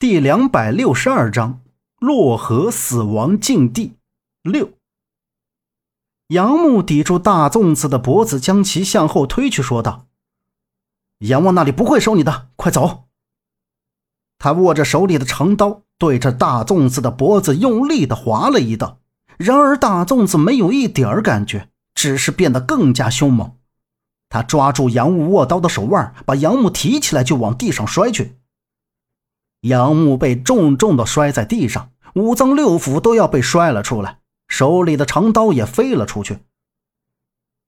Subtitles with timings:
[0.00, 1.58] 第两百六十二章
[1.98, 3.94] 洛河死亡禁地
[4.42, 4.70] 六。
[6.28, 10.06] 杨木抵住大粽子的脖子，将其向后推去，说道
[11.18, 13.06] ：“阎王那里不会收你的，快走！”
[14.38, 19.00] 他握着手里的长刀，对着大粽子的脖子用力的划了一刀。
[19.36, 23.56] 然而大粽子没有一点感觉，只是变得更加凶猛。
[24.28, 28.37] 他抓住杨木握刀的手腕，把杨木提起来就往地上摔去。
[29.62, 36.38] 杨木被重重的摔在地上，五脏六腑都要被摔了出来，手里的长刀也飞了出去。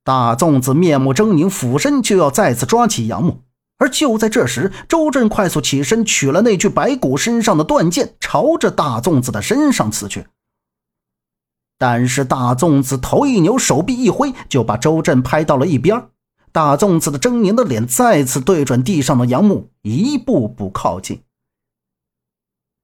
[0.05, 3.43] 大粽子面目狰狞，俯身就要再次抓起杨木，
[3.79, 10.27] 而就在这时，周震快速起身，取了那具白骨身上的断剑，朝着大粽子的身上刺去。
[11.77, 16.09] 但是大粽子头一扭，手臂一挥，就把周震拍到了一边。
[16.52, 21.23] 大粽子的狰狞的脸再次对准地上的杨木，一步步靠近。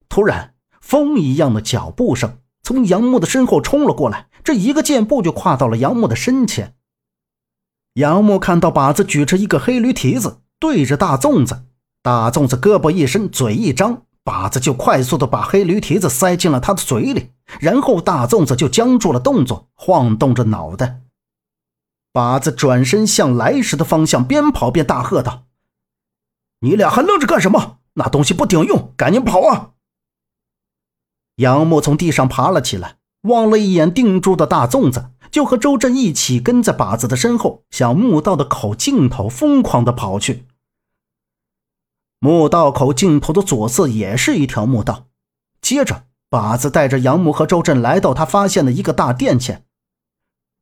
[0.08, 6.74] 突然，风一样的脚步声从杨木的身后冲了过来，这一个箭步就跨到了杨木的身前。
[7.94, 11.64] 杨木看到靶子举着一个黑驴蹄子对着大粽子，
[12.02, 21.00] 大粽子胳膊一伸，嘴一张，靶子就快速的把黑驴蹄子塞进了他的嘴里，然后大粽子就僵住了动作，晃动着脑袋。
[22.12, 25.44] 靶子转身向来时的方向，边跑边大喝道
[26.60, 27.78] ：“你俩还愣着干什么？
[27.94, 29.72] 那东西不顶用，赶紧跑啊！”
[31.36, 40.46] 杨木从地上爬了起来，望了一眼定住的大粽子，就和周震一起跟在靶子的身后，向墓道的口尽头疯狂的跑去。
[42.18, 45.08] 墓道口尽头的左侧也是一条墓道。
[45.60, 49.64] 接着，靶子带着杨木和周震来到他发现的一个大殿前。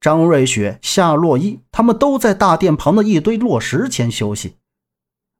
[0.00, 4.56] 张瑞雪、夏洛伊他们都在大殿旁的一堆落石前休息。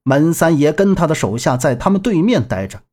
[0.05, 2.84] 门三爷跟他的手下在他们对面待着。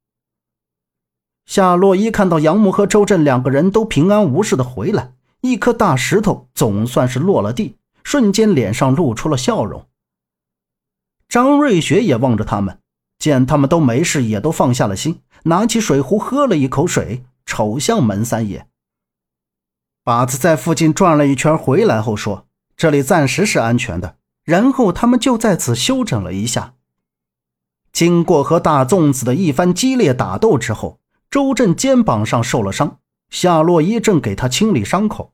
[1.51, 7.75] 夏洛伊看到杨木和周震两个人都平安无事的回来，一颗大石头总算是落了地，
[8.05, 9.85] 瞬间脸上露出了笑容。
[11.27, 12.79] 张瑞雪也望着他们，
[13.19, 18.65] 见他们都没事，也都放下了心，拿起水壶喝了一口水，瞅向门三爷。
[20.05, 22.45] 靶子在附近转了一圈回来后说
[22.77, 26.75] ：“这里暂时是安全的。”然后他们就在此休整了一下。
[27.91, 31.00] 经过和大粽子的一番激烈打斗之后。
[31.31, 32.99] 周震肩膀上受了伤，
[33.29, 35.33] 夏洛伊正给他清理伤口。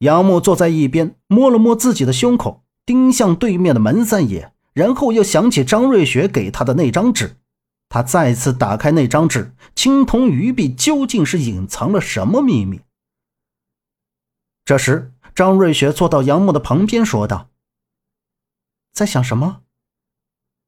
[0.00, 7.38] 杨木坐在一边，摸了摸自己的胸口，盯向对面的门三爷，然后又想起张瑞雪给他的那张纸，
[7.88, 12.82] 他再次打开那张纸，青铜鱼币究竟是隐藏了什么秘密？
[14.66, 17.48] 这时，张瑞雪坐到杨木的旁边，说道
[18.92, 19.62] ：“在想什么？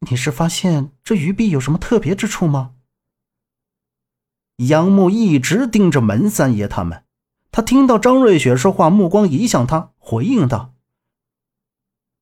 [0.09, 2.73] 你是发现这鱼币有什么特别之处吗？”
[4.57, 7.05] 杨木一直盯着门三爷他们，
[7.51, 10.73] 他听到张瑞雪说话，目光移向他，回应道：“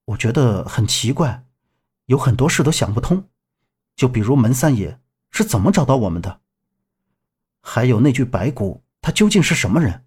[0.06, 1.46] 我觉得很奇怪，
[2.06, 3.28] 有很多事都想不通，
[3.94, 4.98] 就比如门三爷
[5.30, 6.40] 是怎么找到我们的，
[7.62, 10.04] 还有那具白骨，他究竟是什么人？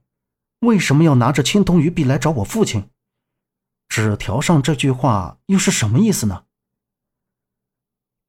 [0.60, 2.90] 为什么要拿着青铜鱼币来找我父亲？
[3.88, 6.44] 纸条上这句话又是什么意思呢？”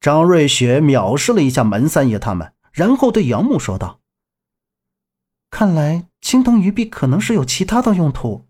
[0.01, 2.53] 张瑞雪藐视了一下门三爷他们。
[2.79, 3.99] 然后对杨木说道
[5.51, 8.47] ：“看来青铜鱼币可能是有其他的用途。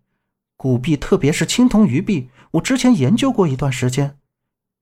[0.55, 4.19] 古币，特别是青铜鱼币，我之前研究过一段时间。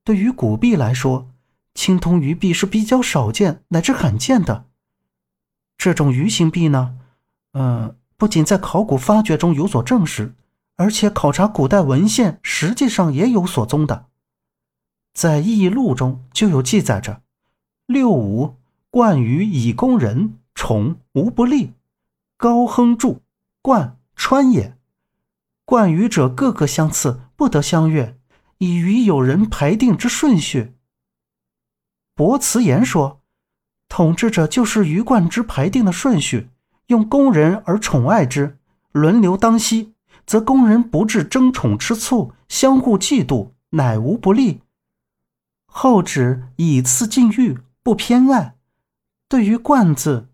[0.02, 1.30] 对于古币来说，
[1.74, 4.64] 青铜鱼币是比较少见乃至罕见的。
[5.78, 6.98] 这种鱼形币呢，
[7.52, 10.34] 嗯，不仅在考古发掘中有所证实，
[10.74, 14.06] 而且考察古代文献实际上也有所踪的。
[15.14, 17.22] 在异录中就有记载着
[17.86, 18.56] 六五。”
[18.96, 21.74] 冠于以攻人，宠无不利。
[22.38, 23.20] 高亨注：
[23.60, 24.78] 冠川也。
[25.66, 28.16] 冠于者各个相次，不得相越，
[28.56, 30.72] 以于有人排定之顺序。
[32.14, 33.20] 伯辞言说，
[33.86, 36.48] 统治者就是于冠之排定的顺序，
[36.86, 38.56] 用宫人而宠爱之，
[38.92, 39.92] 轮流当夕，
[40.24, 44.62] 则宫人不至争宠吃醋，相互嫉妒，乃无不利。
[45.66, 48.55] 后指以次禁欲，不偏爱。
[49.28, 50.28] 对于罐子，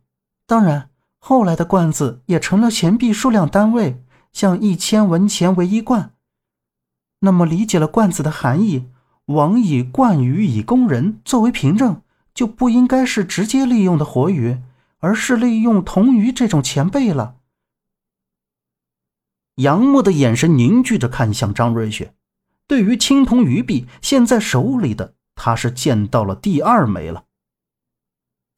[0.47, 4.03] 当然后来的罐子也成了钱币数量单位，
[4.33, 6.15] 像一千文钱为一罐。
[7.21, 8.91] 那么理解了罐子的含义，
[9.27, 12.03] 王以罐鱼以供人作为凭证，
[12.35, 14.59] 就不应该是直接利用的活鱼，
[14.99, 17.37] 而是利用铜鱼这种钱贝了。
[19.57, 22.15] 杨木的眼神凝聚着看向张瑞雪，
[22.67, 27.25] 对于青铜鱼币，现在手里的他是见到了第二枚了。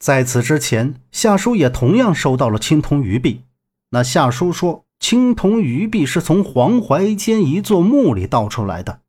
[0.05, 3.41] 在此之前，夏叔也同样收到了青铜鱼币。
[3.89, 9.01] 那夏叔说，青铜鱼币是从黄淮间一座墓里盗出来的。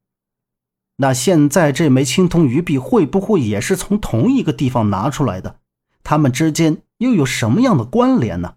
[0.96, 5.60] 那现在这枚青铜鱼币会不会也是从同一个地方拿出来的？
[6.02, 8.56] 他们之间又有什么样的关联呢？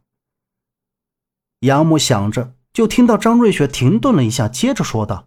[1.62, 5.26] 杨母想着，就听到张瑞雪停顿了一下，接着说道：“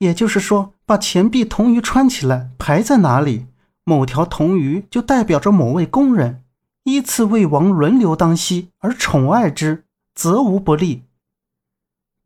[0.00, 3.46] 也就是说，把钱币铜鱼穿起来，排在哪里？”
[3.88, 6.44] 某条铜鱼就代表着某位工人，
[6.84, 11.04] 依次为王轮流当息而宠爱之，则无不利。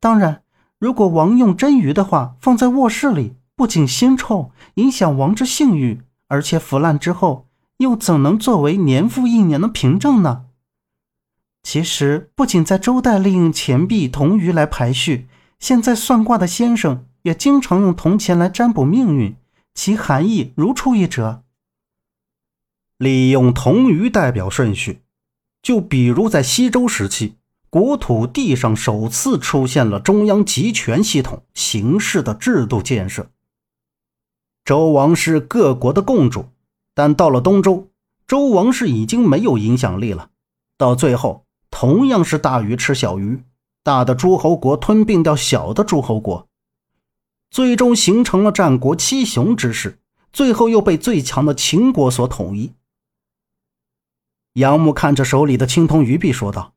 [0.01, 0.43] 当然，
[0.81, 10.47] 如果王用真鱼的话放在卧室里，不仅腥臭，影响王之性欲，而且腐烂之后又怎能作为年复一年的凭证呢？
[11.63, 15.29] 其实，不仅在周代利用钱币铜鱼来排序，
[15.61, 19.37] 现在算卦的先生也经常用铜钱来占卜命运，
[19.73, 21.45] 其含义如出一辙。
[23.03, 25.01] 利用铜鱼代表顺序，
[25.61, 27.35] 就比如在西周时期，
[27.69, 33.29] 国土地上首次出现了中央集权系统形式的制度建设。
[34.65, 36.45] 周王室各国的共主，
[36.95, 37.89] 但到了东周，
[38.29, 40.31] 周王室已经没有影响力了。
[40.79, 43.43] 到最后，同样是大鱼吃小鱼，
[43.83, 46.47] 大的诸侯国吞并掉小的诸侯国，
[47.51, 49.99] 最终形成了战国七雄之势，
[50.33, 52.71] 最后又被最强的秦国所统一。
[54.55, 56.75] 杨木看着手里的青铜鱼币，说道：“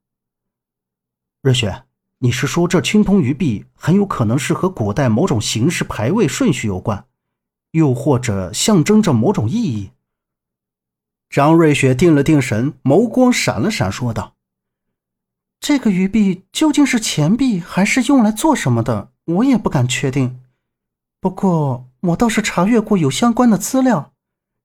[1.44, 1.83] 瑞雪，
[2.19, 7.06] 你是说这青铜鱼币很有可能是和古代某种形式排位顺序有关，
[7.72, 9.92] 又或者象征着某种意义？”
[11.30, 14.36] 张瑞雪定了定神，眸光闪了闪，说道
[15.60, 20.39] ：“这个鱼币究竟是钱币还是用来做什么的，我也不敢确定。
[21.19, 24.13] 不过我倒是查阅过有相关的资料，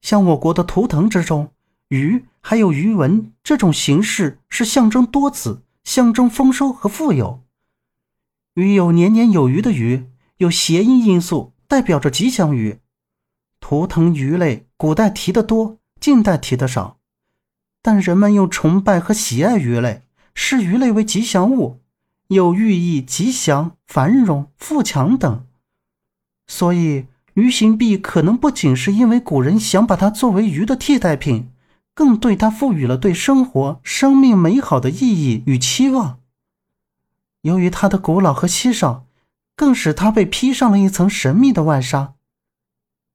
[0.00, 1.52] 像我国的图腾之中。”
[1.90, 7.42] 鱼还有鱼纹这种形式是象征多子，象征丰收和富有。
[8.54, 10.06] 鱼有年年有余的余，
[10.36, 12.78] 有谐音因素，代表着吉祥鱼。
[13.58, 16.98] 图腾鱼类，古代提的多，近代提的少，
[17.82, 20.02] 但人们又崇拜和喜爱鱼类，
[20.32, 21.80] 视鱼类为吉祥物，
[22.28, 25.44] 有寓意吉祥、繁荣、富强等。
[26.46, 31.50] 所以鱼形币可能不仅是因为古人想把它作为鱼的替代品。
[32.00, 36.18] 更对他赋予了对生活、生命美好的意义与期望。
[37.42, 39.04] 由于它的古老和稀少，
[39.54, 42.14] 更使它被披上了一层神秘的外纱。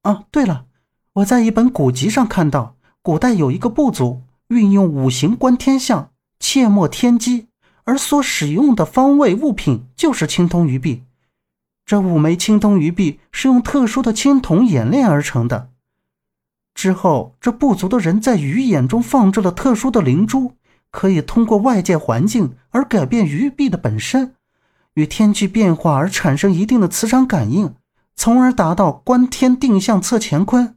[0.03, 0.65] 啊，对了，
[1.13, 7.47] 我在一本古籍上看到，古代有一个部族运用五行观天象、切莫天机，
[7.85, 11.01] 而所使用的方位物品就是青铜鱼币。
[11.87, 15.71] 这五枚青铜鱼币是用特殊的青铜冶炼而成的。
[16.75, 20.51] 之后，这部族的人在鱼眼中放置了特殊的灵珠，
[20.91, 24.35] 可以通过外界环境而改变鱼币的本身，
[24.95, 27.73] 与天气变化而产生一定的磁场感应，
[28.15, 30.75] 从而达到观天定向测乾坤。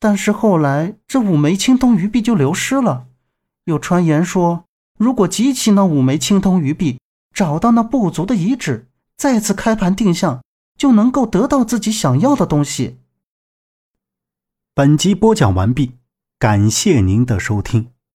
[0.00, 3.06] 但是后来，这五枚青铜鱼币就流失了。
[3.64, 4.64] 有传言说，
[4.96, 6.98] 如果集齐那五枚青铜鱼币，
[7.34, 10.42] 找到那部族的遗址，再次开盘定向，
[10.78, 12.98] 就能够得到自己想要的东西。
[14.78, 15.96] 本集播讲完毕，
[16.38, 17.88] 感谢您的收听。